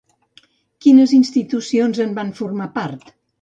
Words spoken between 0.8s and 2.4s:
Quines institucions en van